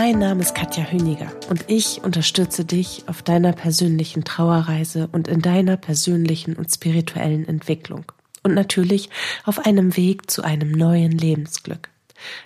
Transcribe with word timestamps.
Mein 0.00 0.20
Name 0.20 0.42
ist 0.42 0.54
Katja 0.54 0.84
Hüniger 0.84 1.32
und 1.50 1.64
ich 1.66 2.04
unterstütze 2.04 2.64
dich 2.64 3.02
auf 3.08 3.20
deiner 3.20 3.52
persönlichen 3.52 4.22
Trauerreise 4.22 5.08
und 5.10 5.26
in 5.26 5.42
deiner 5.42 5.76
persönlichen 5.76 6.54
und 6.54 6.70
spirituellen 6.72 7.48
Entwicklung. 7.48 8.04
Und 8.44 8.54
natürlich 8.54 9.10
auf 9.42 9.66
einem 9.66 9.96
Weg 9.96 10.30
zu 10.30 10.44
einem 10.44 10.70
neuen 10.70 11.10
Lebensglück. 11.10 11.88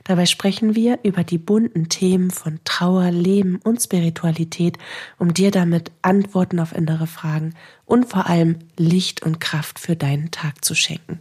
Dabei 0.05 0.25
sprechen 0.25 0.75
wir 0.75 1.01
über 1.03 1.25
die 1.25 1.37
bunten 1.37 1.91
Themen 1.91 2.31
von 2.31 2.59
Trauer, 2.65 3.11
Leben 3.11 3.61
und 3.63 3.83
Spiritualität, 3.83 4.79
um 5.19 5.35
dir 5.35 5.51
damit 5.51 5.93
Antworten 6.01 6.59
auf 6.59 6.75
innere 6.75 7.07
Fragen 7.07 7.53
und 7.85 8.09
vor 8.09 8.31
allem 8.31 8.61
Licht 8.79 9.23
und 9.23 9.43
Kraft 9.43 9.79
für 9.79 9.95
deinen 9.95 10.31
Tag 10.31 10.65
zu 10.65 10.75
schenken. 10.75 11.21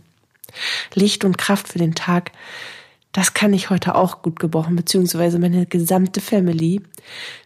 Licht 0.93 1.25
und 1.25 1.37
Kraft 1.37 1.67
für 1.67 1.79
den 1.79 1.93
Tag, 1.93 2.31
das 3.11 3.33
kann 3.33 3.53
ich 3.53 3.69
heute 3.69 3.95
auch 3.95 4.21
gut 4.21 4.39
gebrochen, 4.39 4.75
beziehungsweise 4.75 5.37
meine 5.39 5.65
gesamte 5.65 6.21
Family. 6.21 6.81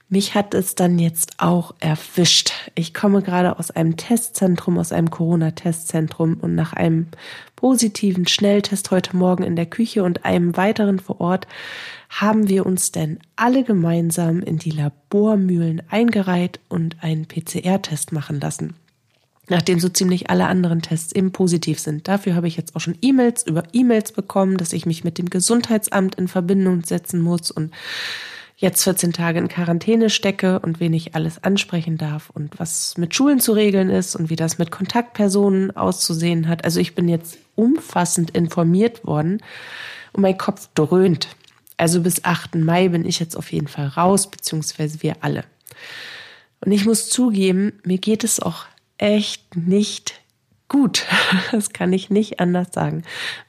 Mich 0.07 0.35
hat 0.35 0.53
es 0.53 0.75
dann 0.75 0.99
jetzt 0.99 1.39
auch 1.39 1.73
erwischt. 1.79 2.51
Ich 2.76 2.93
komme 2.93 3.23
gerade 3.23 3.57
aus 3.57 3.71
einem 3.71 3.98
Testzentrum, 3.98 4.77
aus 4.77 4.91
einem 4.91 5.09
Corona-Testzentrum 5.09 6.35
und 6.35 6.53
nach 6.53 6.73
einem 6.73 7.07
positiven 7.55 8.27
Schnelltest 8.27 8.91
heute 8.91 9.17
Morgen 9.17 9.43
in 9.43 9.55
der 9.55 9.65
Küche 9.65 10.03
und 10.03 10.23
einem 10.23 10.55
weiteren 10.55 10.99
vor 10.99 11.20
Ort 11.21 11.48
haben 12.09 12.47
wir 12.47 12.68
uns 12.68 12.91
denn 12.91 13.18
alle 13.35 13.63
gemeinsam 13.63 14.41
in 14.41 14.59
die 14.59 14.70
Labormühlen 14.70 15.81
eingereiht 15.90 16.59
und 16.70 16.97
einen 17.03 17.27
PCR-Test 17.27 18.12
machen 18.12 18.40
lassen 18.40 18.75
nachdem 19.49 19.79
so 19.79 19.90
ziemlich 19.90 20.29
alle 20.29 20.48
anderen 20.48 20.82
Tests 20.82 21.13
eben 21.13 21.32
positiv 21.32 21.79
sind. 21.79 22.07
Dafür 22.07 22.35
habe 22.35 22.48
ich 22.48 22.57
jetzt 22.57 22.76
auch 22.76 22.79
schon 22.79 22.98
E-Mails 23.01 23.46
über 23.46 23.63
E-Mails 23.74 24.12
bekommen, 24.12 24.57
dass 24.57 24.74
ich 24.74 24.85
mich 24.85 25.04
mit 25.04 25.18
dem 25.18 25.29
Gesundheitsamt 25.29 26.15
in 26.15 26.27
Verbindung 26.27 26.84
setzen 26.84 27.21
muss 27.21 27.52
und 27.52 27.71
jetzt 28.57 28.84
14 28.84 29.13
Tage 29.13 29.40
in 29.40 29.48
Quarantäne 29.48 30.10
stecke 30.10 30.60
und 30.60 30.79
wen 30.79 30.93
ich 30.93 31.13
alles 31.13 31.43
ansprechen 31.43 31.98
darf 31.98 32.29
und 32.29 32.57
was 32.57 32.98
mit 32.98 33.13
Schulen 33.13 33.40
zu 33.40 33.52
regeln 33.52 33.90
ist 33.90 34.15
und 34.15 34.29
wie 34.29 34.37
das 34.37 34.57
mit 34.57 34.71
Kontaktpersonen 34.71 35.76
auszusehen 35.76 36.48
hat. 36.48 36.63
Also 36.63 36.80
ich 36.80 36.96
bin 36.96 37.09
jetzt 37.09 37.37
umfassend 37.55 38.32
informiert 38.32 39.05
worden 39.05 39.41
und 40.13 40.21
mein 40.21 40.37
Kopf 40.37 40.70
dröhnt. 40.74 41.27
Also 41.77 42.02
bis 42.02 42.24
8. 42.24 42.55
Mai 42.55 42.87
bin 42.87 43.05
ich 43.05 43.20
jetzt 43.20 43.35
auf 43.35 43.52
jeden 43.52 43.68
Fall 43.68 43.87
raus, 43.87 44.32
beziehungsweise 44.32 45.04
wir 45.04 45.18
alle. 45.20 45.43
Und 46.62 46.71
ich 46.71 46.85
muss 46.85 47.09
zugeben, 47.09 47.74
mir 47.84 47.98
geht 47.98 48.24
es 48.24 48.40
auch 48.40 48.65
echt 48.98 49.55
nicht 49.55 50.20
gut. 50.68 51.05
Das 51.51 51.71
kann 51.71 51.93
ich 51.93 52.10
nicht 52.10 52.40
anders 52.40 52.68
sagen. 52.71 53.04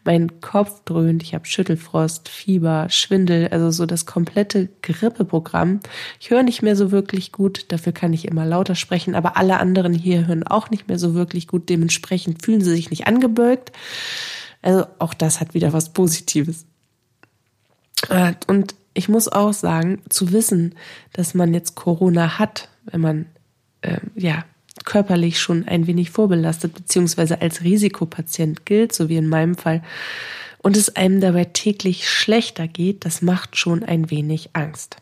Mein 0.05 0.41
Kopf 0.41 0.83
dröhnt, 0.85 1.23
ich 1.23 1.35
habe 1.35 1.47
Schüttelfrost, 1.47 2.29
Fieber, 2.29 2.89
Schwindel, 2.89 3.49
also 3.49 3.71
so 3.71 3.87
das 3.87 4.07
komplette 4.07 4.69
Grippeprogramm. 4.83 5.81
Ich 6.21 6.31
höre 6.31 6.43
nicht 6.43 6.63
mehr 6.63 6.77
so 6.77 6.91
wirklich 6.91 7.33
gut, 7.33 7.67
dafür 7.69 7.93
kann 7.93 8.13
ich 8.13 8.27
immer 8.27 8.45
lauter 8.45 8.75
sprechen, 8.75 9.15
aber 9.15 9.37
alle 9.37 9.59
anderen 9.59 9.95
hier 9.95 10.27
hören 10.27 10.47
auch 10.47 10.71
nicht 10.71 10.89
mehr 10.89 10.99
so 10.99 11.15
wirklich 11.15 11.49
gut. 11.49 11.69
Dementsprechend 11.69 12.45
fühlen 12.45 12.61
sie 12.61 12.71
sich 12.71 12.91
nicht 12.91 13.07
angebölkt. 13.07 13.73
Also 14.63 14.87
auch 14.99 15.15
das 15.15 15.41
hat 15.41 15.55
wieder 15.55 15.73
was 15.73 15.93
Positives. 15.93 16.67
Äh, 18.09 18.35
und 18.47 18.75
ich 18.95 19.09
muss 19.09 19.29
auch 19.29 19.53
sagen, 19.53 20.03
zu 20.09 20.33
wissen, 20.33 20.75
dass 21.13 21.35
man 21.35 21.55
jetzt 21.55 21.75
Corona 21.75 22.39
hat, 22.39 22.69
wenn 22.85 23.01
man 23.01 23.27
äh, 23.83 23.99
ja 24.15 24.45
körperlich 24.85 25.41
schon 25.41 25.67
ein 25.67 25.87
wenig 25.87 26.11
vorbelastet 26.11 26.75
beziehungsweise 26.75 27.41
als 27.41 27.63
Risikopatient 27.63 28.67
gilt, 28.67 28.93
so 28.93 29.09
wie 29.09 29.17
in 29.17 29.29
meinem 29.29 29.57
Fall, 29.57 29.83
und 30.59 30.77
es 30.77 30.97
einem 30.97 31.21
dabei 31.21 31.45
täglich 31.45 32.11
schlechter 32.11 32.67
geht, 32.67 33.05
das 33.05 33.23
macht 33.23 33.57
schon 33.57 33.85
ein 33.85 34.11
wenig 34.11 34.51
Angst. 34.53 34.97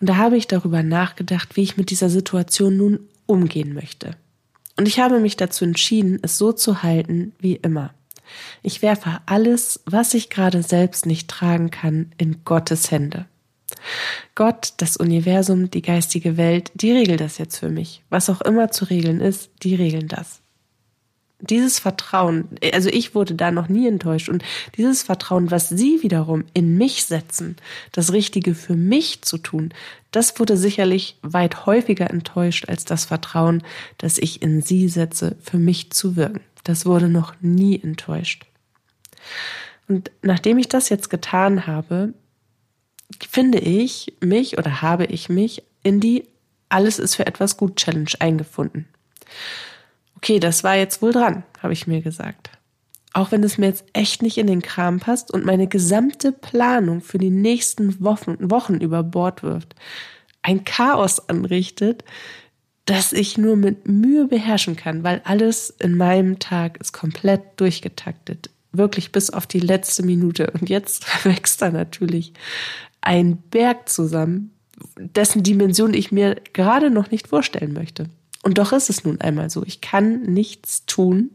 Und 0.00 0.08
da 0.08 0.16
habe 0.16 0.36
ich 0.36 0.46
darüber 0.46 0.82
nachgedacht, 0.82 1.56
wie 1.56 1.62
ich 1.62 1.76
mit 1.76 1.90
dieser 1.90 2.10
Situation 2.10 2.76
nun 2.76 3.00
umgehen 3.26 3.74
möchte. 3.74 4.12
Und 4.76 4.86
ich 4.86 5.00
habe 5.00 5.18
mich 5.20 5.36
dazu 5.36 5.64
entschieden, 5.64 6.18
es 6.22 6.38
so 6.38 6.52
zu 6.52 6.82
halten 6.82 7.32
wie 7.40 7.56
immer. 7.56 7.92
Ich 8.62 8.82
werfe 8.82 9.20
alles, 9.26 9.80
was 9.86 10.14
ich 10.14 10.30
gerade 10.30 10.62
selbst 10.62 11.06
nicht 11.06 11.28
tragen 11.28 11.70
kann, 11.70 12.12
in 12.18 12.44
Gottes 12.44 12.90
Hände. 12.90 13.26
Gott, 14.34 14.74
das 14.78 14.96
Universum, 14.96 15.70
die 15.70 15.82
geistige 15.82 16.36
Welt, 16.36 16.70
die 16.74 16.92
regeln 16.92 17.18
das 17.18 17.38
jetzt 17.38 17.58
für 17.58 17.68
mich. 17.68 18.02
Was 18.08 18.30
auch 18.30 18.40
immer 18.40 18.70
zu 18.70 18.84
regeln 18.84 19.20
ist, 19.20 19.50
die 19.62 19.74
regeln 19.74 20.08
das. 20.08 20.40
Dieses 21.40 21.78
Vertrauen, 21.78 22.48
also 22.72 22.88
ich 22.88 23.14
wurde 23.14 23.34
da 23.34 23.52
noch 23.52 23.68
nie 23.68 23.86
enttäuscht 23.86 24.28
und 24.28 24.42
dieses 24.76 25.04
Vertrauen, 25.04 25.52
was 25.52 25.68
Sie 25.68 26.02
wiederum 26.02 26.44
in 26.52 26.76
mich 26.76 27.04
setzen, 27.04 27.56
das 27.92 28.12
Richtige 28.12 28.56
für 28.56 28.74
mich 28.74 29.22
zu 29.22 29.38
tun, 29.38 29.72
das 30.10 30.40
wurde 30.40 30.56
sicherlich 30.56 31.16
weit 31.22 31.64
häufiger 31.64 32.10
enttäuscht 32.10 32.68
als 32.68 32.84
das 32.84 33.04
Vertrauen, 33.04 33.62
das 33.98 34.18
ich 34.18 34.42
in 34.42 34.62
Sie 34.62 34.88
setze, 34.88 35.36
für 35.40 35.58
mich 35.58 35.92
zu 35.92 36.16
wirken. 36.16 36.40
Das 36.64 36.86
wurde 36.86 37.08
noch 37.08 37.34
nie 37.40 37.80
enttäuscht. 37.80 38.44
Und 39.86 40.10
nachdem 40.22 40.58
ich 40.58 40.68
das 40.68 40.88
jetzt 40.88 41.08
getan 41.08 41.68
habe, 41.68 42.14
finde 43.28 43.58
ich 43.58 44.14
mich 44.20 44.58
oder 44.58 44.82
habe 44.82 45.06
ich 45.06 45.28
mich 45.28 45.62
in 45.82 46.00
die 46.00 46.24
Alles 46.68 46.98
ist 46.98 47.14
für 47.14 47.26
etwas 47.26 47.56
gut 47.56 47.76
Challenge 47.76 48.10
eingefunden. 48.18 48.86
Okay, 50.16 50.38
das 50.38 50.64
war 50.64 50.76
jetzt 50.76 51.00
wohl 51.00 51.12
dran, 51.12 51.44
habe 51.62 51.72
ich 51.72 51.86
mir 51.86 52.02
gesagt. 52.02 52.50
Auch 53.14 53.32
wenn 53.32 53.42
es 53.42 53.56
mir 53.56 53.66
jetzt 53.66 53.84
echt 53.94 54.20
nicht 54.20 54.36
in 54.36 54.46
den 54.46 54.62
Kram 54.62 55.00
passt 55.00 55.32
und 55.32 55.44
meine 55.44 55.66
gesamte 55.66 56.30
Planung 56.30 57.00
für 57.00 57.18
die 57.18 57.30
nächsten 57.30 58.04
Wochen, 58.04 58.50
Wochen 58.50 58.74
über 58.74 59.02
Bord 59.02 59.42
wirft, 59.42 59.74
ein 60.42 60.64
Chaos 60.64 61.28
anrichtet, 61.28 62.04
das 62.84 63.12
ich 63.12 63.36
nur 63.36 63.56
mit 63.56 63.86
Mühe 63.86 64.26
beherrschen 64.26 64.76
kann, 64.76 65.04
weil 65.04 65.20
alles 65.24 65.70
in 65.70 65.96
meinem 65.96 66.38
Tag 66.38 66.78
ist 66.78 66.92
komplett 66.92 67.42
durchgetaktet. 67.56 68.50
Wirklich 68.72 69.12
bis 69.12 69.30
auf 69.30 69.46
die 69.46 69.60
letzte 69.60 70.02
Minute. 70.02 70.50
Und 70.58 70.68
jetzt 70.68 71.06
wächst 71.24 71.60
da 71.60 71.70
natürlich 71.70 72.32
ein 73.00 73.36
Berg 73.36 73.88
zusammen, 73.88 74.52
dessen 74.98 75.42
Dimension 75.42 75.94
ich 75.94 76.12
mir 76.12 76.36
gerade 76.52 76.90
noch 76.90 77.10
nicht 77.10 77.28
vorstellen 77.28 77.72
möchte. 77.72 78.06
Und 78.42 78.58
doch 78.58 78.72
ist 78.72 78.90
es 78.90 79.04
nun 79.04 79.20
einmal 79.20 79.50
so. 79.50 79.64
Ich 79.64 79.80
kann 79.80 80.22
nichts 80.22 80.86
tun, 80.86 81.30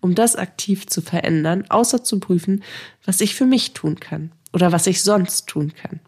um 0.00 0.14
das 0.14 0.36
aktiv 0.36 0.86
zu 0.86 1.00
verändern, 1.00 1.64
außer 1.68 2.04
zu 2.04 2.20
prüfen, 2.20 2.62
was 3.04 3.20
ich 3.20 3.34
für 3.34 3.46
mich 3.46 3.72
tun 3.72 3.98
kann 4.00 4.32
oder 4.52 4.72
was 4.72 4.86
ich 4.86 5.02
sonst 5.02 5.48
tun 5.48 5.72
kann. 5.74 6.00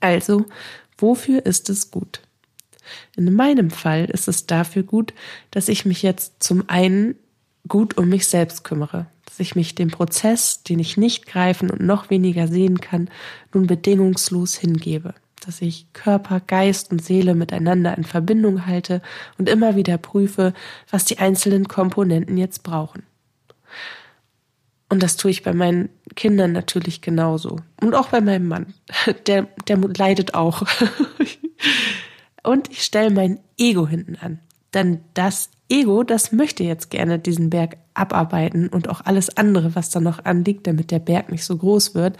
Also, 0.00 0.46
wofür 0.96 1.46
ist 1.46 1.70
es 1.70 1.90
gut? 1.90 2.22
In 3.16 3.32
meinem 3.34 3.70
Fall 3.70 4.06
ist 4.06 4.28
es 4.28 4.46
dafür 4.46 4.82
gut, 4.82 5.12
dass 5.50 5.68
ich 5.68 5.84
mich 5.84 6.02
jetzt 6.02 6.42
zum 6.42 6.68
einen 6.68 7.16
gut 7.66 7.98
um 7.98 8.08
mich 8.08 8.26
selbst 8.26 8.64
kümmere, 8.64 9.06
dass 9.38 9.46
ich 9.46 9.54
mich 9.54 9.76
dem 9.76 9.88
Prozess, 9.88 10.64
den 10.64 10.80
ich 10.80 10.96
nicht 10.96 11.26
greifen 11.26 11.70
und 11.70 11.80
noch 11.80 12.10
weniger 12.10 12.48
sehen 12.48 12.80
kann, 12.80 13.08
nun 13.54 13.68
bedingungslos 13.68 14.56
hingebe, 14.56 15.14
dass 15.46 15.62
ich 15.62 15.86
Körper, 15.92 16.40
Geist 16.40 16.90
und 16.90 17.04
Seele 17.04 17.36
miteinander 17.36 17.96
in 17.96 18.02
Verbindung 18.02 18.66
halte 18.66 19.00
und 19.38 19.48
immer 19.48 19.76
wieder 19.76 19.96
prüfe, 19.96 20.54
was 20.90 21.04
die 21.04 21.20
einzelnen 21.20 21.68
Komponenten 21.68 22.36
jetzt 22.36 22.64
brauchen. 22.64 23.04
Und 24.88 25.04
das 25.04 25.16
tue 25.16 25.30
ich 25.30 25.44
bei 25.44 25.52
meinen 25.52 25.88
Kindern 26.16 26.50
natürlich 26.50 27.00
genauso. 27.00 27.60
Und 27.80 27.94
auch 27.94 28.08
bei 28.08 28.20
meinem 28.20 28.48
Mann. 28.48 28.74
Der, 29.28 29.46
der 29.68 29.76
leidet 29.76 30.34
auch. 30.34 30.62
Und 32.42 32.70
ich 32.70 32.82
stelle 32.82 33.10
mein 33.10 33.38
Ego 33.56 33.86
hinten 33.86 34.16
an. 34.16 34.40
Denn 34.74 35.00
das 35.14 35.50
Ego, 35.68 36.02
das 36.02 36.32
möchte 36.32 36.64
jetzt 36.64 36.90
gerne 36.90 37.18
diesen 37.18 37.50
Berg 37.50 37.76
abarbeiten 37.94 38.68
und 38.68 38.88
auch 38.88 39.02
alles 39.04 39.36
andere, 39.36 39.74
was 39.74 39.90
da 39.90 40.00
noch 40.00 40.24
anliegt, 40.24 40.66
damit 40.66 40.90
der 40.90 40.98
Berg 40.98 41.30
nicht 41.30 41.44
so 41.44 41.56
groß 41.56 41.94
wird. 41.94 42.16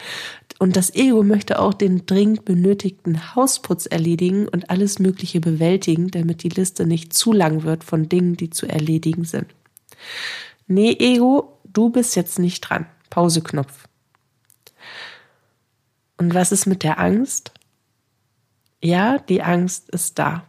Und 0.59 0.77
das 0.77 0.95
Ego 0.95 1.23
möchte 1.23 1.59
auch 1.61 1.73
den 1.73 2.05
dringend 2.07 2.45
benötigten 2.45 3.35
Hausputz 3.35 3.87
erledigen 3.87 4.49
und 4.49 4.71
alles 4.71 4.99
Mögliche 4.99 5.41
bewältigen, 5.41 6.11
damit 6.11 6.43
die 6.43 6.49
Liste 6.49 6.87
nicht 6.87 7.13
zu 7.15 7.33
lang 7.33 7.63
wird 7.63 7.85
von 7.85 8.09
Dingen, 8.09 8.37
die 8.37 8.51
zu 8.51 8.67
erledigen 8.67 9.25
sind. 9.25 9.47
Nee, 10.67 10.97
Ego, 10.99 11.59
du 11.65 11.91
bist 11.91 12.17
jetzt 12.17 12.39
nicht 12.39 12.61
dran. 12.61 12.87
Pauseknopf. 13.09 13.89
Und 16.19 16.35
was 16.35 16.53
ist 16.53 16.67
mit 16.67 16.83
der 16.83 16.99
Angst? 16.99 17.53
ja, 18.83 19.19
die 19.19 19.43
Angst 19.43 19.91
ist 19.91 20.19
da. 20.19 20.45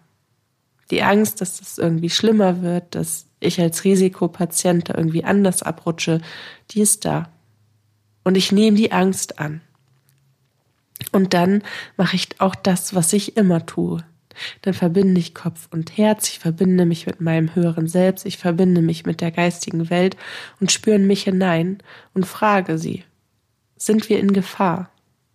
Die 0.92 1.04
Angst, 1.04 1.42
dass 1.42 1.62
es 1.62 1.78
irgendwie 1.78 2.10
schlimmer 2.10 2.62
wird, 2.62 2.96
dass 2.96 3.28
ich 3.40 3.60
als 3.62 3.84
Risikopatient 3.84 4.90
irgendwie 4.90 5.24
anders 5.24 5.64
abrutsche, 5.64 6.22
die 6.72 6.82
ist 6.82 7.06
da. 7.06 7.30
Und 8.24 8.36
ich 8.36 8.52
nehme 8.52 8.78
die 8.78 8.92
Angst 8.92 9.40
an. 9.40 9.62
Und 11.12 11.34
dann 11.34 11.64
mache 11.98 12.16
ich 12.16 12.28
auch 12.40 12.56
das, 12.56 12.94
was 12.94 13.14
ich 13.14 13.38
immer 13.38 13.66
tue. 13.66 14.04
Dann 14.62 14.74
verbinde 14.74 15.20
ich 15.20 15.34
Kopf 15.34 15.68
und 15.72 15.98
Herz, 15.98 16.30
ich 16.30 16.40
verbinde 16.40 16.86
mich 16.86 17.06
mit 17.06 17.20
meinem 17.20 17.56
höheren 17.56 17.88
Selbst, 17.88 18.26
ich 18.26 18.38
verbinde 18.38 18.82
mich 18.82 19.06
mit 19.06 19.22
der 19.22 19.32
geistigen 19.32 19.90
Welt 19.90 20.16
und 20.60 20.72
spüre 20.72 21.00
mich 21.00 21.24
hinein 21.24 21.80
und 22.14 22.26
frage 22.26 22.78
sie, 22.78 23.04
sind 23.78 24.10
wir 24.10 24.20
in 24.20 24.34
Gefahr? 24.34 24.92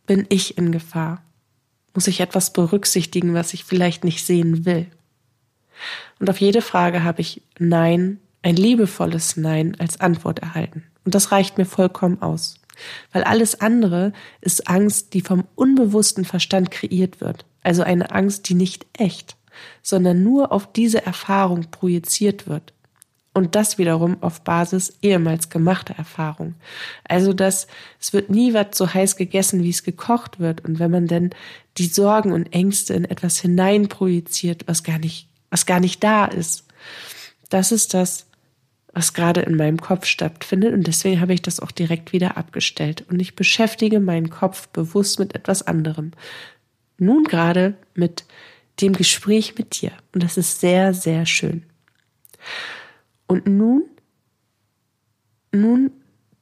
Bin 0.06 0.26
ich 0.28 0.58
in 0.58 0.72
Gefahr? 0.72 1.22
Muss 1.94 2.06
ich 2.06 2.20
etwas 2.20 2.52
berücksichtigen, 2.52 3.34
was 3.34 3.54
ich 3.54 3.64
vielleicht 3.64 4.04
nicht 4.04 4.24
sehen 4.24 4.64
will? 4.64 4.86
Und 6.18 6.30
auf 6.30 6.40
jede 6.40 6.62
Frage 6.62 7.04
habe 7.04 7.20
ich 7.20 7.42
Nein, 7.58 8.18
ein 8.42 8.56
liebevolles 8.56 9.36
Nein 9.36 9.76
als 9.78 10.00
Antwort 10.00 10.40
erhalten. 10.40 10.84
Und 11.04 11.14
das 11.14 11.32
reicht 11.32 11.58
mir 11.58 11.64
vollkommen 11.66 12.20
aus. 12.22 12.60
Weil 13.12 13.24
alles 13.24 13.60
andere 13.60 14.12
ist 14.40 14.68
Angst, 14.68 15.14
die 15.14 15.20
vom 15.20 15.44
unbewussten 15.54 16.24
Verstand 16.24 16.70
kreiert 16.70 17.20
wird. 17.20 17.44
Also 17.62 17.82
eine 17.82 18.10
Angst, 18.10 18.48
die 18.48 18.54
nicht 18.54 18.86
echt, 18.98 19.36
sondern 19.82 20.22
nur 20.22 20.52
auf 20.52 20.72
diese 20.72 21.04
Erfahrung 21.04 21.70
projiziert 21.70 22.46
wird. 22.46 22.72
Und 23.32 23.56
das 23.56 23.78
wiederum 23.78 24.22
auf 24.22 24.42
Basis 24.42 24.96
ehemals 25.02 25.50
gemachter 25.50 25.94
Erfahrung. 25.96 26.54
Also 27.02 27.32
dass 27.32 27.66
es 28.00 28.12
wird 28.12 28.30
nie 28.30 28.54
was 28.54 28.68
so 28.74 28.94
heiß 28.94 29.16
gegessen, 29.16 29.64
wie 29.64 29.70
es 29.70 29.82
gekocht 29.82 30.38
wird. 30.38 30.64
Und 30.64 30.78
wenn 30.78 30.92
man 30.92 31.08
denn 31.08 31.30
die 31.76 31.86
Sorgen 31.86 32.32
und 32.32 32.52
Ängste 32.52 32.94
in 32.94 33.04
etwas 33.04 33.40
hineinprojiziert, 33.40 34.68
was 34.68 34.84
gar 34.84 34.98
nicht, 34.98 35.28
was 35.54 35.66
gar 35.66 35.78
nicht 35.78 36.02
da 36.02 36.24
ist, 36.24 36.64
das 37.48 37.70
ist 37.70 37.94
das, 37.94 38.26
was 38.92 39.14
gerade 39.14 39.42
in 39.42 39.54
meinem 39.54 39.80
Kopf 39.80 40.04
stattfindet 40.04 40.74
und 40.74 40.88
deswegen 40.88 41.20
habe 41.20 41.32
ich 41.32 41.42
das 41.42 41.60
auch 41.60 41.70
direkt 41.70 42.12
wieder 42.12 42.36
abgestellt 42.36 43.04
und 43.08 43.20
ich 43.20 43.36
beschäftige 43.36 44.00
meinen 44.00 44.30
Kopf 44.30 44.66
bewusst 44.66 45.20
mit 45.20 45.36
etwas 45.36 45.64
anderem. 45.64 46.10
Nun 46.98 47.22
gerade 47.22 47.74
mit 47.94 48.24
dem 48.80 48.94
Gespräch 48.94 49.56
mit 49.56 49.80
dir 49.80 49.92
und 50.12 50.24
das 50.24 50.36
ist 50.36 50.58
sehr, 50.58 50.92
sehr 50.92 51.24
schön. 51.24 51.62
Und 53.28 53.46
nun, 53.46 53.84
nun 55.52 55.92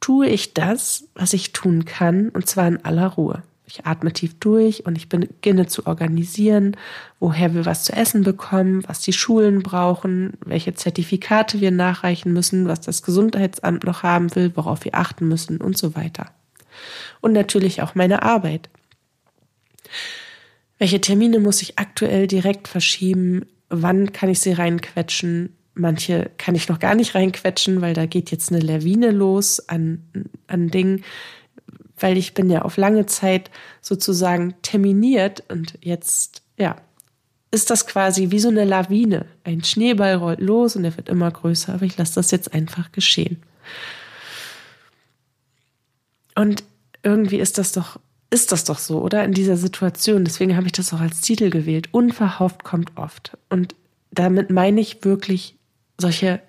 tue 0.00 0.26
ich 0.26 0.54
das, 0.54 1.04
was 1.14 1.34
ich 1.34 1.52
tun 1.52 1.84
kann 1.84 2.30
und 2.30 2.46
zwar 2.46 2.66
in 2.66 2.82
aller 2.82 3.08
Ruhe. 3.08 3.42
Ich 3.74 3.86
atme 3.86 4.12
tief 4.12 4.38
durch 4.38 4.84
und 4.84 4.98
ich 4.98 5.08
beginne 5.08 5.66
zu 5.66 5.86
organisieren, 5.86 6.76
woher 7.20 7.54
wir 7.54 7.64
was 7.64 7.84
zu 7.84 7.94
essen 7.94 8.22
bekommen, 8.22 8.86
was 8.86 9.00
die 9.00 9.14
Schulen 9.14 9.62
brauchen, 9.62 10.34
welche 10.44 10.74
Zertifikate 10.74 11.62
wir 11.62 11.70
nachreichen 11.70 12.34
müssen, 12.34 12.68
was 12.68 12.82
das 12.82 13.02
Gesundheitsamt 13.02 13.84
noch 13.84 14.02
haben 14.02 14.34
will, 14.36 14.52
worauf 14.56 14.84
wir 14.84 14.94
achten 14.94 15.26
müssen 15.26 15.56
und 15.56 15.78
so 15.78 15.94
weiter. 15.96 16.26
Und 17.22 17.32
natürlich 17.32 17.80
auch 17.80 17.94
meine 17.94 18.20
Arbeit. 18.22 18.68
Welche 20.76 21.00
Termine 21.00 21.38
muss 21.38 21.62
ich 21.62 21.78
aktuell 21.78 22.26
direkt 22.26 22.68
verschieben? 22.68 23.46
Wann 23.70 24.12
kann 24.12 24.28
ich 24.28 24.40
sie 24.40 24.52
reinquetschen? 24.52 25.56
Manche 25.72 26.30
kann 26.36 26.54
ich 26.54 26.68
noch 26.68 26.78
gar 26.78 26.94
nicht 26.94 27.14
reinquetschen, 27.14 27.80
weil 27.80 27.94
da 27.94 28.04
geht 28.04 28.30
jetzt 28.32 28.52
eine 28.52 28.60
Lawine 28.60 29.12
los 29.12 29.66
an, 29.66 30.04
an 30.46 30.68
Dingen, 30.68 31.04
weil 32.02 32.16
ich 32.16 32.34
bin 32.34 32.50
ja 32.50 32.62
auf 32.62 32.76
lange 32.76 33.06
Zeit 33.06 33.50
sozusagen 33.80 34.54
terminiert 34.62 35.44
und 35.48 35.78
jetzt, 35.80 36.42
ja, 36.56 36.76
ist 37.50 37.70
das 37.70 37.86
quasi 37.86 38.30
wie 38.30 38.38
so 38.38 38.48
eine 38.48 38.64
Lawine. 38.64 39.26
Ein 39.44 39.62
Schneeball 39.62 40.14
rollt 40.14 40.40
los 40.40 40.74
und 40.74 40.84
er 40.84 40.96
wird 40.96 41.08
immer 41.08 41.30
größer, 41.30 41.74
aber 41.74 41.84
ich 41.84 41.96
lasse 41.98 42.14
das 42.14 42.30
jetzt 42.30 42.54
einfach 42.54 42.92
geschehen. 42.92 43.42
Und 46.34 46.64
irgendwie 47.02 47.38
ist 47.38 47.58
das 47.58 47.72
doch, 47.72 48.00
ist 48.30 48.52
das 48.52 48.64
doch 48.64 48.78
so, 48.78 49.02
oder? 49.02 49.22
In 49.24 49.34
dieser 49.34 49.58
Situation. 49.58 50.24
Deswegen 50.24 50.56
habe 50.56 50.66
ich 50.66 50.72
das 50.72 50.94
auch 50.94 51.00
als 51.00 51.20
Titel 51.20 51.50
gewählt. 51.50 51.88
Unverhofft 51.92 52.64
kommt 52.64 52.96
oft. 52.96 53.36
Und 53.50 53.74
damit 54.10 54.50
meine 54.50 54.80
ich 54.80 55.04
wirklich 55.04 55.56
solche 55.98 56.40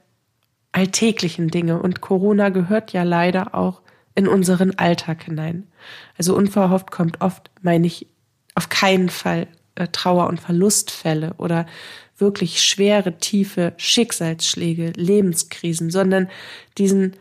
alltäglichen 0.71 1.49
Dinge. 1.49 1.81
Und 1.81 1.99
Corona 1.99 2.47
gehört 2.47 2.93
ja 2.93 3.03
leider 3.03 3.53
auch 3.55 3.82
in 4.15 4.27
unseren 4.27 4.77
Alltag 4.77 5.23
hinein. 5.23 5.67
Also 6.17 6.35
unverhofft 6.35 6.91
kommt 6.91 7.21
oft, 7.21 7.49
meine 7.61 7.87
ich, 7.87 8.07
auf 8.55 8.69
keinen 8.69 9.09
Fall 9.09 9.47
äh, 9.75 9.87
Trauer- 9.87 10.27
und 10.27 10.39
Verlustfälle 10.39 11.33
oder 11.37 11.65
wirklich 12.17 12.61
schwere, 12.61 13.17
tiefe 13.17 13.73
Schicksalsschläge, 13.77 14.93
Lebenskrisen, 14.95 15.89
sondern 15.89 16.29
diesen 16.77 17.13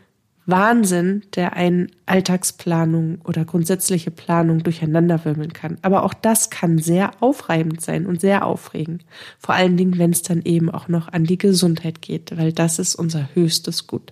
Wahnsinn, 0.45 1.23
der 1.35 1.53
einen 1.53 1.91
Alltagsplanung 2.05 3.21
oder 3.23 3.45
grundsätzliche 3.45 4.11
Planung 4.11 4.61
durcheinanderwirbeln 4.61 5.53
kann. 5.53 5.77
Aber 5.81 6.03
auch 6.03 6.13
das 6.13 6.49
kann 6.49 6.79
sehr 6.79 7.11
aufreibend 7.21 7.81
sein 7.81 8.05
und 8.05 8.19
sehr 8.19 8.45
aufregend. 8.45 9.05
Vor 9.39 9.55
allen 9.55 9.77
Dingen, 9.77 9.97
wenn 9.97 10.11
es 10.11 10.21
dann 10.21 10.41
eben 10.43 10.69
auch 10.69 10.89
noch 10.89 11.07
an 11.07 11.23
die 11.23 11.37
Gesundheit 11.37 12.01
geht, 12.01 12.37
weil 12.37 12.51
das 12.51 12.77
ist 12.77 12.95
unser 12.95 13.29
höchstes 13.33 13.87
Gut. 13.87 14.11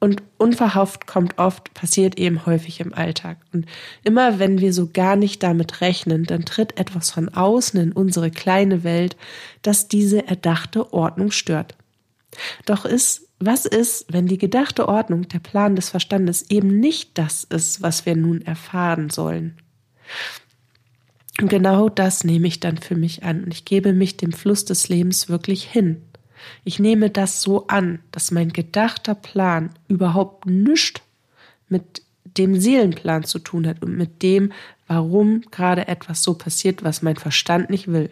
Und 0.00 0.22
unverhofft 0.38 1.06
kommt 1.06 1.38
oft, 1.38 1.74
passiert 1.74 2.18
eben 2.18 2.46
häufig 2.46 2.80
im 2.80 2.94
Alltag. 2.94 3.36
Und 3.52 3.66
immer 4.02 4.38
wenn 4.38 4.58
wir 4.58 4.72
so 4.72 4.88
gar 4.90 5.14
nicht 5.14 5.42
damit 5.42 5.82
rechnen, 5.82 6.24
dann 6.24 6.46
tritt 6.46 6.80
etwas 6.80 7.10
von 7.10 7.28
außen 7.28 7.78
in 7.78 7.92
unsere 7.92 8.30
kleine 8.30 8.82
Welt, 8.82 9.16
das 9.60 9.88
diese 9.88 10.26
erdachte 10.26 10.94
Ordnung 10.94 11.30
stört. 11.30 11.76
Doch 12.64 12.86
ist, 12.86 13.28
was 13.40 13.66
ist, 13.66 14.06
wenn 14.10 14.26
die 14.26 14.38
gedachte 14.38 14.88
Ordnung, 14.88 15.28
der 15.28 15.38
Plan 15.38 15.76
des 15.76 15.90
Verstandes 15.90 16.50
eben 16.50 16.80
nicht 16.80 17.18
das 17.18 17.44
ist, 17.44 17.82
was 17.82 18.06
wir 18.06 18.16
nun 18.16 18.40
erfahren 18.40 19.10
sollen? 19.10 19.58
Und 21.40 21.48
genau 21.48 21.88
das 21.90 22.24
nehme 22.24 22.48
ich 22.48 22.60
dann 22.60 22.78
für 22.78 22.96
mich 22.96 23.22
an 23.22 23.44
und 23.44 23.54
ich 23.54 23.64
gebe 23.64 23.92
mich 23.92 24.16
dem 24.16 24.32
Fluss 24.32 24.64
des 24.64 24.88
Lebens 24.88 25.28
wirklich 25.28 25.64
hin. 25.64 26.02
Ich 26.64 26.78
nehme 26.78 27.10
das 27.10 27.42
so 27.42 27.66
an, 27.66 28.00
dass 28.12 28.30
mein 28.30 28.52
gedachter 28.52 29.14
Plan 29.14 29.70
überhaupt 29.88 30.46
nichts 30.46 31.00
mit 31.68 32.02
dem 32.24 32.60
Seelenplan 32.60 33.24
zu 33.24 33.38
tun 33.38 33.66
hat 33.66 33.82
und 33.82 33.96
mit 33.96 34.22
dem, 34.22 34.52
warum 34.86 35.42
gerade 35.50 35.88
etwas 35.88 36.22
so 36.22 36.34
passiert, 36.34 36.84
was 36.84 37.02
mein 37.02 37.16
Verstand 37.16 37.70
nicht 37.70 37.88
will, 37.88 38.10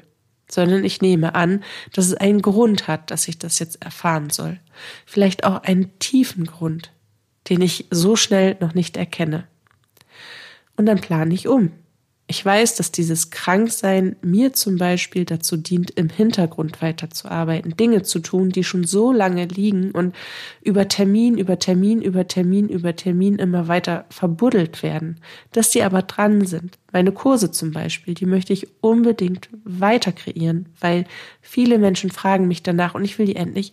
sondern 0.51 0.85
ich 0.85 1.01
nehme 1.01 1.35
an, 1.35 1.63
dass 1.93 2.06
es 2.06 2.15
einen 2.15 2.43
Grund 2.43 2.89
hat, 2.89 3.11
dass 3.11 3.29
ich 3.29 3.39
das 3.39 3.58
jetzt 3.58 3.82
erfahren 3.82 4.31
soll. 4.31 4.58
Vielleicht 5.06 5.44
auch 5.44 5.63
einen 5.63 5.99
tiefen 5.99 6.47
Grund, 6.47 6.91
den 7.49 7.61
ich 7.63 7.87
so 7.91 8.17
schnell 8.17 8.56
noch 8.61 8.75
nicht 8.75 8.97
erkenne. 8.97 9.47
Und 10.77 10.87
dann 10.87 11.01
plane 11.01 11.35
ich 11.35 11.49
um. 11.49 11.73
Ich 12.31 12.44
weiß, 12.44 12.75
dass 12.75 12.93
dieses 12.93 13.31
Kranksein 13.31 14.17
mir 14.20 14.53
zum 14.53 14.77
Beispiel 14.77 15.25
dazu 15.25 15.56
dient, 15.56 15.93
im 15.93 16.11
Hintergrund 16.11 16.82
weiterzuarbeiten, 16.82 17.75
Dinge 17.75 18.03
zu 18.03 18.19
tun, 18.19 18.51
die 18.51 18.65
schon 18.65 18.85
so 18.85 19.13
lange 19.13 19.47
liegen 19.47 19.93
und 19.93 20.15
über 20.61 20.89
Termin, 20.89 21.39
über 21.39 21.58
Termin, 21.58 22.03
über 22.03 22.29
Termin, 22.29 22.69
über 22.69 22.94
Termin 22.94 23.37
immer 23.37 23.67
weiter 23.67 24.05
verbuddelt 24.11 24.82
werden, 24.82 25.20
dass 25.53 25.70
die 25.70 25.82
aber 25.82 26.03
dran 26.03 26.44
sind. 26.44 26.79
Meine 26.93 27.13
Kurse 27.13 27.51
zum 27.51 27.73
Beispiel, 27.73 28.13
die 28.13 28.27
möchte 28.27 28.53
ich 28.53 28.69
unbedingt 28.82 29.49
weiter 29.65 30.13
kreieren, 30.13 30.69
weil 30.81 31.06
viele 31.41 31.79
Menschen 31.79 32.11
fragen 32.11 32.47
mich 32.47 32.63
danach 32.63 32.94
und 32.94 33.06
ich 33.06 33.19
will 33.19 33.25
die 33.25 33.37
endlich 33.37 33.73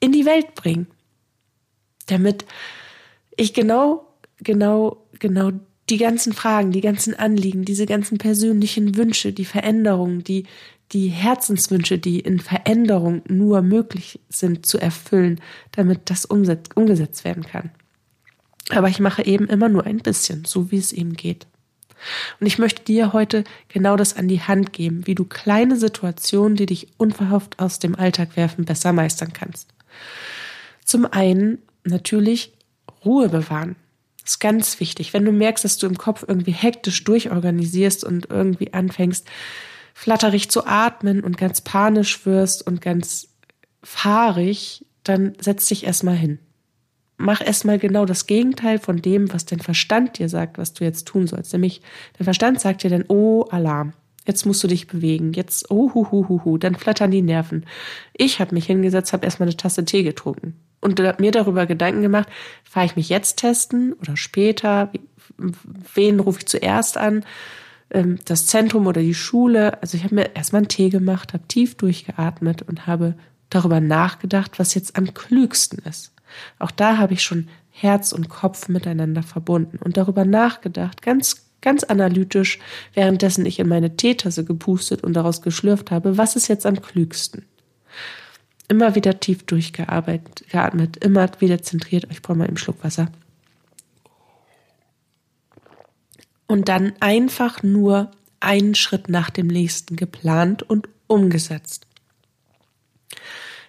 in 0.00 0.10
die 0.10 0.26
Welt 0.26 0.56
bringen, 0.56 0.88
damit 2.08 2.44
ich 3.36 3.54
genau, 3.54 4.16
genau, 4.42 5.06
genau 5.20 5.52
die 5.90 5.98
ganzen 5.98 6.32
Fragen, 6.32 6.70
die 6.72 6.80
ganzen 6.80 7.14
Anliegen, 7.14 7.64
diese 7.64 7.86
ganzen 7.86 8.18
persönlichen 8.18 8.96
Wünsche, 8.96 9.32
die 9.32 9.44
Veränderungen, 9.44 10.22
die, 10.22 10.44
die 10.92 11.08
Herzenswünsche, 11.08 11.98
die 11.98 12.20
in 12.20 12.38
Veränderung 12.38 13.22
nur 13.28 13.62
möglich 13.62 14.20
sind 14.28 14.66
zu 14.66 14.78
erfüllen, 14.78 15.40
damit 15.72 16.10
das 16.10 16.24
umgesetzt 16.24 17.24
werden 17.24 17.44
kann. 17.44 17.70
Aber 18.70 18.88
ich 18.88 19.00
mache 19.00 19.24
eben 19.24 19.46
immer 19.46 19.68
nur 19.68 19.84
ein 19.84 19.98
bisschen, 19.98 20.44
so 20.44 20.70
wie 20.70 20.78
es 20.78 20.92
eben 20.92 21.14
geht. 21.14 21.46
Und 22.38 22.46
ich 22.46 22.58
möchte 22.58 22.84
dir 22.84 23.12
heute 23.12 23.44
genau 23.68 23.96
das 23.96 24.16
an 24.16 24.28
die 24.28 24.40
Hand 24.40 24.72
geben, 24.72 25.06
wie 25.06 25.14
du 25.14 25.24
kleine 25.24 25.76
Situationen, 25.76 26.56
die 26.56 26.66
dich 26.66 26.88
unverhofft 26.96 27.58
aus 27.58 27.78
dem 27.78 27.94
Alltag 27.94 28.36
werfen, 28.36 28.64
besser 28.64 28.92
meistern 28.92 29.32
kannst. 29.32 29.68
Zum 30.84 31.04
einen 31.04 31.58
natürlich 31.84 32.52
Ruhe 33.04 33.28
bewahren. 33.28 33.76
Ist 34.30 34.38
ganz 34.38 34.78
wichtig. 34.78 35.12
Wenn 35.12 35.24
du 35.24 35.32
merkst, 35.32 35.64
dass 35.64 35.76
du 35.76 35.88
im 35.88 35.98
Kopf 35.98 36.24
irgendwie 36.28 36.52
hektisch 36.52 37.02
durchorganisierst 37.02 38.04
und 38.04 38.30
irgendwie 38.30 38.72
anfängst, 38.72 39.26
flatterig 39.92 40.48
zu 40.52 40.68
atmen 40.68 41.24
und 41.24 41.36
ganz 41.36 41.62
panisch 41.62 42.24
wirst 42.26 42.64
und 42.64 42.80
ganz 42.80 43.26
fahrig, 43.82 44.86
dann 45.02 45.32
setz 45.40 45.66
dich 45.66 45.82
erstmal 45.84 46.14
hin. 46.14 46.38
Mach 47.16 47.44
erstmal 47.44 47.80
genau 47.80 48.04
das 48.04 48.28
Gegenteil 48.28 48.78
von 48.78 49.02
dem, 49.02 49.32
was 49.32 49.46
dein 49.46 49.58
Verstand 49.58 50.20
dir 50.20 50.28
sagt, 50.28 50.58
was 50.58 50.74
du 50.74 50.84
jetzt 50.84 51.08
tun 51.08 51.26
sollst. 51.26 51.52
Nämlich, 51.52 51.82
der 52.16 52.22
Verstand 52.22 52.60
sagt 52.60 52.84
dir 52.84 52.90
dann, 52.90 53.06
oh, 53.08 53.46
Alarm. 53.50 53.94
Jetzt 54.28 54.46
musst 54.46 54.62
du 54.62 54.68
dich 54.68 54.86
bewegen. 54.86 55.32
Jetzt, 55.32 55.72
oh, 55.72 55.92
hu, 55.92 56.08
hu, 56.12 56.28
hu, 56.28 56.44
hu. 56.44 56.56
Dann 56.56 56.76
flattern 56.76 57.10
die 57.10 57.22
Nerven. 57.22 57.66
Ich 58.12 58.38
habe 58.38 58.54
mich 58.54 58.66
hingesetzt, 58.66 59.12
habe 59.12 59.24
erstmal 59.24 59.48
eine 59.48 59.56
Tasse 59.56 59.84
Tee 59.84 60.04
getrunken 60.04 60.54
und 60.80 60.98
mir 61.18 61.30
darüber 61.30 61.66
Gedanken 61.66 62.02
gemacht, 62.02 62.28
fahre 62.64 62.86
ich 62.86 62.96
mich 62.96 63.08
jetzt 63.08 63.36
testen 63.36 63.92
oder 63.94 64.16
später? 64.16 64.90
Wen 65.94 66.20
rufe 66.20 66.40
ich 66.40 66.46
zuerst 66.46 66.96
an? 66.96 67.24
Ähm, 67.90 68.18
das 68.24 68.46
Zentrum 68.46 68.86
oder 68.86 69.00
die 69.00 69.14
Schule? 69.14 69.80
Also 69.82 69.96
ich 69.96 70.04
habe 70.04 70.14
mir 70.14 70.34
erstmal 70.34 70.60
einen 70.60 70.68
Tee 70.68 70.88
gemacht, 70.88 71.32
habe 71.34 71.46
tief 71.48 71.76
durchgeatmet 71.76 72.62
und 72.62 72.86
habe 72.86 73.14
darüber 73.50 73.80
nachgedacht, 73.80 74.58
was 74.58 74.74
jetzt 74.74 74.96
am 74.96 75.12
klügsten 75.12 75.80
ist. 75.84 76.12
Auch 76.58 76.70
da 76.70 76.98
habe 76.98 77.14
ich 77.14 77.22
schon 77.22 77.48
Herz 77.70 78.12
und 78.12 78.28
Kopf 78.28 78.68
miteinander 78.68 79.22
verbunden 79.22 79.78
und 79.82 79.96
darüber 79.96 80.24
nachgedacht, 80.24 81.02
ganz 81.02 81.50
ganz 81.60 81.84
analytisch, 81.84 82.58
währenddessen 82.94 83.46
ich 83.46 83.58
in 83.58 83.68
meine 83.68 83.96
Teetasse 83.96 84.44
gepustet 84.44 85.04
und 85.04 85.14
daraus 85.14 85.42
geschlürft 85.42 85.90
habe, 85.90 86.16
was 86.16 86.36
ist 86.36 86.48
jetzt 86.48 86.66
am 86.66 86.80
klügsten? 86.80 87.44
Immer 88.70 88.94
wieder 88.94 89.18
tief 89.18 89.42
durchgearbeitet, 89.42 90.44
geatmet, 90.48 90.96
immer 90.98 91.28
wieder 91.40 91.60
zentriert. 91.60 92.06
Ich 92.08 92.22
brauche 92.22 92.38
mal 92.38 92.46
einen 92.46 92.56
Schluck 92.56 92.84
Wasser. 92.84 93.10
Und 96.46 96.68
dann 96.68 96.92
einfach 97.00 97.64
nur 97.64 98.12
einen 98.38 98.76
Schritt 98.76 99.08
nach 99.08 99.28
dem 99.30 99.48
nächsten 99.48 99.96
geplant 99.96 100.62
und 100.62 100.88
umgesetzt. 101.08 101.88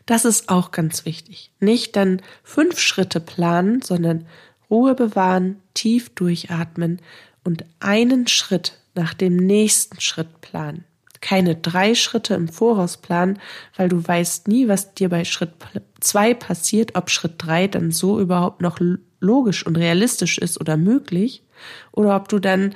Das 0.06 0.24
ist 0.24 0.50
auch 0.50 0.70
ganz 0.70 1.04
wichtig. 1.04 1.50
Nicht 1.60 1.96
dann 1.96 2.22
fünf 2.44 2.78
Schritte 2.78 3.20
planen, 3.20 3.82
sondern 3.82 4.28
Ruhe 4.70 4.94
bewahren, 4.94 5.64
tief 5.74 6.10
durchatmen 6.10 7.02
und 7.44 7.66
einen 7.80 8.28
Schritt 8.28 8.78
nach 8.94 9.16
dem 9.16 9.36
nächsten 9.36 10.00
Schritt 10.00 10.42
planen 10.42 10.86
keine 11.22 11.56
drei 11.56 11.96
Schritte 11.96 12.34
im 12.34 12.48
Voraus 12.48 12.98
planen, 12.98 13.40
weil 13.78 13.88
du 13.88 14.06
weißt 14.06 14.48
nie, 14.48 14.68
was 14.68 14.94
dir 14.94 15.10
bei 15.10 15.24
Schritt 15.24 15.54
zwei 16.00 16.34
passiert, 16.34 16.96
ob 16.96 17.10
Schritt 17.10 17.36
drei 17.38 17.68
dann 17.68 17.92
so 17.92 18.20
überhaupt 18.20 18.62
noch 18.62 18.80
logisch 19.20 19.66
und 19.66 19.78
realistisch 19.78 20.40
ist 20.40 20.60
oder 20.60 20.78
möglich, 20.78 21.44
oder 21.92 22.16
ob 22.16 22.28
du 22.28 22.40
dann 22.40 22.76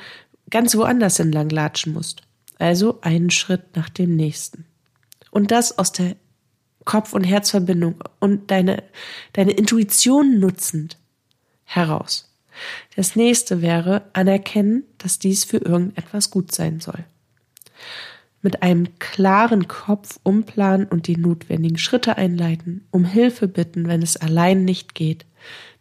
ganz 0.52 0.76
woanders 0.76 1.20
entlang 1.20 1.50
latschen 1.50 1.94
musst. 1.94 2.22
Also 2.60 3.00
einen 3.02 3.32
Schritt 3.32 3.76
nach 3.76 3.90
dem 3.90 4.16
nächsten. 4.16 4.66
Und 5.32 5.52
das 5.52 5.78
aus 5.78 5.92
der 5.92 6.16
Kopf- 6.86 7.14
und 7.14 7.24
Herzverbindung 7.24 7.96
und 8.20 8.52
deine, 8.52 8.84
deine 9.34 9.52
Intuition 9.52 10.40
nutzend 10.40 10.98
heraus. 11.64 12.32
Das 12.96 13.16
nächste 13.16 13.62
wäre 13.62 14.04
anerkennen, 14.14 14.84
dass 15.00 15.20
dies 15.20 15.44
für 15.44 15.58
irgendetwas 15.58 16.30
gut 16.30 16.54
sein 16.54 16.80
soll 16.80 17.04
mit 18.46 18.62
einem 18.62 19.00
klaren 19.00 19.68
Kopf 19.68 20.20
umplanen 20.22 20.86
und 20.86 21.08
die 21.08 21.18
notwendigen 21.18 21.80
Schritte 21.80 22.16
einleiten, 22.16 22.88
um 22.92 23.04
Hilfe 23.04 23.48
bitten, 23.48 23.88
wenn 23.88 24.04
es 24.04 24.18
allein 24.18 24.64
nicht 24.66 24.94
geht, 24.94 25.26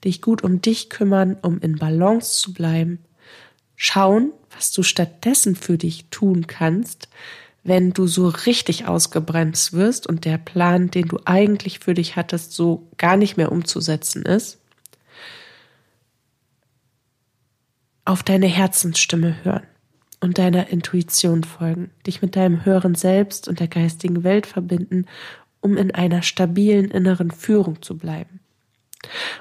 dich 0.02 0.23
gut 0.23 0.42
um 0.42 0.62
dich 0.62 0.88
kümmern, 0.88 1.37
um 1.42 1.61
in 1.61 1.76
Balance 1.76 2.40
zu 2.40 2.54
bleiben, 2.54 3.00
schauen, 3.76 4.33
was 4.50 4.73
du 4.73 4.83
stattdessen 4.83 5.56
für 5.56 5.76
dich 5.76 6.06
tun 6.09 6.47
kannst, 6.47 7.09
wenn 7.64 7.92
du 7.92 8.06
so 8.06 8.28
richtig 8.28 8.88
ausgebremst 8.88 9.75
wirst 9.75 10.06
und 10.06 10.25
der 10.25 10.38
Plan, 10.38 10.90
den 10.90 11.06
du 11.06 11.18
eigentlich 11.26 11.80
für 11.80 11.92
dich 11.92 12.16
hattest, 12.16 12.52
so 12.52 12.88
gar 12.97 13.18
nicht 13.18 13.37
mehr 13.37 13.52
umzusetzen 13.52 14.23
ist. 14.23 14.59
Auf 18.06 18.23
deine 18.23 18.47
Herzensstimme 18.47 19.44
hören 19.44 19.66
und 20.24 20.38
deiner 20.38 20.68
Intuition 20.68 21.44
folgen, 21.44 21.90
dich 22.06 22.22
mit 22.22 22.34
deinem 22.34 22.64
höheren 22.64 22.94
Selbst 22.94 23.46
und 23.46 23.60
der 23.60 23.68
geistigen 23.68 24.24
Welt 24.24 24.46
verbinden, 24.46 25.04
um 25.60 25.76
in 25.76 25.94
einer 25.94 26.22
stabilen 26.22 26.90
inneren 26.90 27.30
Führung 27.30 27.82
zu 27.82 27.98
bleiben. 27.98 28.40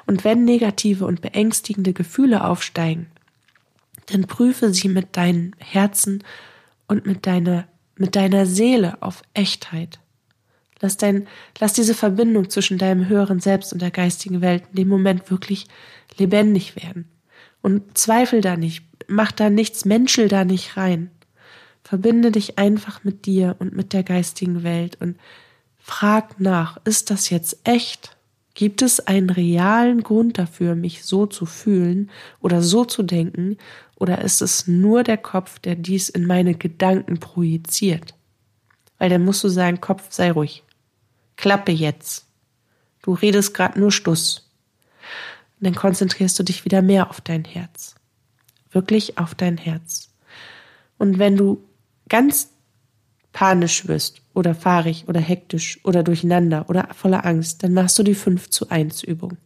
Und 0.05 0.25
wenn 0.25 0.43
negative 0.43 1.05
und 1.05 1.21
beängstigende 1.21 1.93
Gefühle 1.93 2.43
aufsteigen, 2.43 3.07
dann 4.07 4.23
prüfe 4.27 4.73
sie 4.73 4.89
mit 4.89 5.15
deinem 5.15 5.53
Herzen 5.57 6.21
und 6.87 7.05
mit 7.05 7.25
deiner, 7.25 7.65
mit 7.95 8.17
deiner 8.17 8.45
Seele 8.45 9.01
auf 9.01 9.21
Echtheit. 9.33 9.99
Lass, 10.81 10.97
dein, 10.97 11.29
lass 11.59 11.71
diese 11.71 11.93
Verbindung 11.93 12.49
zwischen 12.49 12.77
deinem 12.77 13.07
höheren 13.07 13.39
Selbst 13.39 13.71
und 13.71 13.81
der 13.81 13.91
geistigen 13.91 14.41
Welt 14.41 14.63
in 14.71 14.75
dem 14.75 14.89
Moment 14.89 15.31
wirklich 15.31 15.65
lebendig 16.17 16.75
werden. 16.75 17.07
Und 17.63 17.97
zweifel 17.97 18.41
da 18.41 18.57
nicht, 18.57 18.85
mach 19.07 19.31
da 19.31 19.49
nichts, 19.49 19.85
menschel 19.85 20.27
da 20.27 20.43
nicht 20.43 20.77
rein. 20.77 21.09
Verbinde 21.83 22.29
dich 22.29 22.59
einfach 22.59 23.03
mit 23.03 23.25
dir 23.25 23.55
und 23.57 23.73
mit 23.73 23.93
der 23.93 24.03
geistigen 24.03 24.63
Welt 24.63 24.97
und 24.99 25.17
frag 25.79 26.39
nach, 26.39 26.77
ist 26.83 27.09
das 27.09 27.29
jetzt 27.29 27.57
echt? 27.63 28.15
Gibt 28.53 28.81
es 28.81 28.99
einen 28.99 29.29
realen 29.29 30.03
Grund 30.03 30.37
dafür, 30.37 30.75
mich 30.75 31.05
so 31.05 31.25
zu 31.25 31.45
fühlen 31.45 32.11
oder 32.41 32.61
so 32.61 32.85
zu 32.85 33.01
denken, 33.01 33.57
oder 33.95 34.21
ist 34.21 34.41
es 34.41 34.67
nur 34.67 35.03
der 35.03 35.17
Kopf, 35.17 35.59
der 35.59 35.75
dies 35.75 36.09
in 36.09 36.25
meine 36.25 36.55
Gedanken 36.55 37.19
projiziert? 37.19 38.13
Weil 38.97 39.09
dann 39.09 39.23
musst 39.23 39.43
du 39.43 39.47
sagen, 39.47 39.79
Kopf, 39.79 40.07
sei 40.09 40.31
ruhig. 40.31 40.63
Klappe 41.37 41.71
jetzt. 41.71 42.25
Du 43.01 43.13
redest 43.13 43.53
gerade 43.53 43.79
nur 43.79 43.91
Stuss. 43.91 44.49
Und 45.63 45.67
dann 45.67 45.75
konzentrierst 45.75 46.37
du 46.37 46.43
dich 46.43 46.65
wieder 46.65 46.81
mehr 46.81 47.09
auf 47.09 47.21
dein 47.21 47.45
Herz 47.45 47.95
wirklich 48.73 49.17
auf 49.17 49.35
dein 49.35 49.57
Herz. 49.57 50.09
Und 50.97 51.19
wenn 51.19 51.37
du 51.37 51.63
ganz 52.09 52.49
panisch 53.31 53.87
wirst 53.87 54.21
oder 54.33 54.53
fahrig 54.53 55.05
oder 55.07 55.19
hektisch 55.19 55.79
oder 55.83 56.03
durcheinander 56.03 56.69
oder 56.69 56.89
voller 56.93 57.25
Angst, 57.25 57.63
dann 57.63 57.73
machst 57.73 57.97
du 57.97 58.03
die 58.03 58.15
5 58.15 58.49
zu 58.49 58.69
1 58.69 59.03
Übung. 59.03 59.37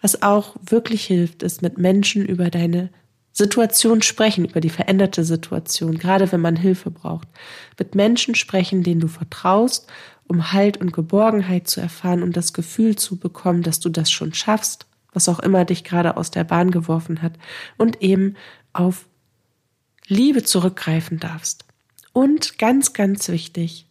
Was 0.00 0.22
auch 0.22 0.54
wirklich 0.64 1.04
hilft, 1.04 1.42
ist 1.42 1.62
mit 1.62 1.78
Menschen 1.78 2.24
über 2.24 2.50
deine 2.50 2.90
Situation 3.32 4.02
sprechen, 4.02 4.44
über 4.44 4.60
die 4.60 4.70
veränderte 4.70 5.24
Situation, 5.24 5.98
gerade 5.98 6.30
wenn 6.30 6.40
man 6.40 6.56
Hilfe 6.56 6.90
braucht. 6.90 7.28
Mit 7.78 7.94
Menschen 7.94 8.34
sprechen, 8.34 8.82
denen 8.82 9.00
du 9.00 9.08
vertraust, 9.08 9.88
um 10.28 10.52
Halt 10.52 10.76
und 10.76 10.92
Geborgenheit 10.92 11.68
zu 11.68 11.80
erfahren 11.80 12.22
und 12.22 12.36
das 12.36 12.52
Gefühl 12.52 12.96
zu 12.96 13.16
bekommen, 13.16 13.62
dass 13.62 13.80
du 13.80 13.88
das 13.88 14.10
schon 14.10 14.34
schaffst 14.34 14.86
was 15.12 15.28
auch 15.28 15.40
immer 15.40 15.64
dich 15.64 15.84
gerade 15.84 16.16
aus 16.16 16.30
der 16.30 16.44
Bahn 16.44 16.70
geworfen 16.70 17.22
hat, 17.22 17.32
und 17.76 18.02
eben 18.02 18.36
auf 18.72 19.06
Liebe 20.06 20.42
zurückgreifen 20.44 21.18
darfst. 21.18 21.64
Und 22.12 22.58
ganz, 22.58 22.92
ganz 22.92 23.28
wichtig, 23.28 23.86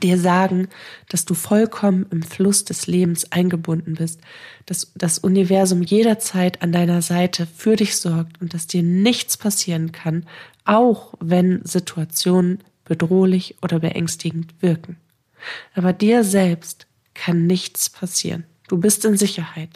dir 0.00 0.18
sagen, 0.18 0.68
dass 1.08 1.26
du 1.26 1.34
vollkommen 1.34 2.06
im 2.10 2.22
Fluss 2.22 2.64
des 2.64 2.86
Lebens 2.86 3.30
eingebunden 3.30 3.94
bist, 3.94 4.20
dass 4.64 4.92
das 4.94 5.18
Universum 5.18 5.82
jederzeit 5.82 6.62
an 6.62 6.72
deiner 6.72 7.02
Seite 7.02 7.46
für 7.46 7.76
dich 7.76 7.96
sorgt 7.96 8.40
und 8.40 8.54
dass 8.54 8.66
dir 8.66 8.82
nichts 8.82 9.36
passieren 9.36 9.92
kann, 9.92 10.24
auch 10.64 11.14
wenn 11.20 11.64
Situationen 11.64 12.60
bedrohlich 12.84 13.56
oder 13.60 13.80
beängstigend 13.80 14.54
wirken. 14.60 14.96
Aber 15.74 15.92
dir 15.92 16.24
selbst 16.24 16.86
kann 17.14 17.46
nichts 17.46 17.90
passieren. 17.90 18.44
Du 18.68 18.78
bist 18.78 19.04
in 19.04 19.16
Sicherheit. 19.16 19.70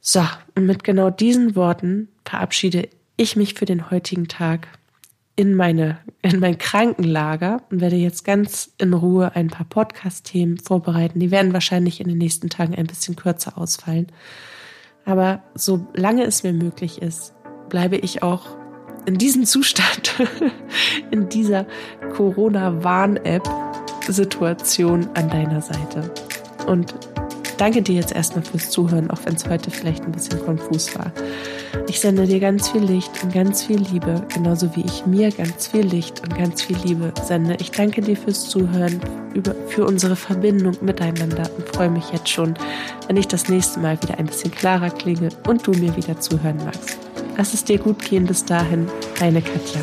So, 0.00 0.22
und 0.54 0.66
mit 0.66 0.84
genau 0.84 1.10
diesen 1.10 1.56
Worten 1.56 2.08
verabschiede 2.24 2.88
ich 3.16 3.36
mich 3.36 3.54
für 3.54 3.64
den 3.64 3.90
heutigen 3.90 4.28
Tag 4.28 4.68
in 5.36 5.54
meine, 5.54 5.98
in 6.22 6.38
mein 6.38 6.58
Krankenlager 6.58 7.62
und 7.70 7.80
werde 7.80 7.96
jetzt 7.96 8.24
ganz 8.24 8.72
in 8.78 8.92
Ruhe 8.92 9.34
ein 9.34 9.48
paar 9.48 9.66
Podcast-Themen 9.66 10.58
vorbereiten. 10.58 11.18
Die 11.18 11.30
werden 11.30 11.52
wahrscheinlich 11.52 12.00
in 12.00 12.08
den 12.08 12.18
nächsten 12.18 12.50
Tagen 12.50 12.74
ein 12.74 12.86
bisschen 12.86 13.16
kürzer 13.16 13.58
ausfallen. 13.58 14.06
Aber 15.04 15.42
solange 15.54 16.24
es 16.24 16.42
mir 16.42 16.52
möglich 16.52 17.02
ist, 17.02 17.34
bleibe 17.68 17.96
ich 17.96 18.22
auch 18.22 18.46
in 19.06 19.18
diesem 19.18 19.44
Zustand, 19.44 20.14
in 21.10 21.28
dieser 21.28 21.66
Corona-Warn-App-Situation 22.14 25.08
an 25.14 25.28
deiner 25.28 25.60
Seite. 25.60 26.10
Und 26.66 26.94
danke 27.58 27.82
dir 27.82 27.96
jetzt 27.96 28.14
erstmal 28.14 28.44
fürs 28.44 28.70
Zuhören, 28.70 29.10
auch 29.10 29.18
wenn 29.24 29.34
es 29.34 29.46
heute 29.48 29.70
vielleicht 29.70 30.04
ein 30.04 30.12
bisschen 30.12 30.40
konfus 30.44 30.96
war. 30.96 31.12
Ich 31.88 31.98
sende 32.00 32.26
dir 32.26 32.40
ganz 32.40 32.70
viel 32.70 32.82
Licht 32.82 33.22
und 33.22 33.34
ganz 33.34 33.64
viel 33.64 33.78
Liebe, 33.78 34.26
genauso 34.32 34.74
wie 34.74 34.86
ich 34.86 35.04
mir 35.06 35.30
ganz 35.30 35.66
viel 35.66 35.86
Licht 35.86 36.22
und 36.22 36.34
ganz 36.36 36.62
viel 36.62 36.78
Liebe 36.84 37.12
sende. 37.22 37.56
Ich 37.60 37.70
danke 37.70 38.00
dir 38.00 38.16
fürs 38.16 38.48
Zuhören, 38.48 38.98
für 39.68 39.84
unsere 39.84 40.16
Verbindung 40.16 40.74
miteinander 40.80 41.50
und 41.56 41.68
freue 41.68 41.90
mich 41.90 42.10
jetzt 42.10 42.30
schon, 42.30 42.54
wenn 43.06 43.16
ich 43.16 43.28
das 43.28 43.48
nächste 43.48 43.78
Mal 43.80 44.00
wieder 44.02 44.18
ein 44.18 44.26
bisschen 44.26 44.50
klarer 44.50 44.90
klinge 44.90 45.28
und 45.46 45.66
du 45.66 45.72
mir 45.72 45.94
wieder 45.96 46.18
zuhören 46.18 46.56
magst. 46.64 47.03
Lass 47.36 47.52
es 47.52 47.64
dir 47.64 47.78
gut 47.78 48.04
gehen 48.04 48.26
bis 48.26 48.44
dahin, 48.44 48.86
deine 49.18 49.42
Katja. 49.42 49.80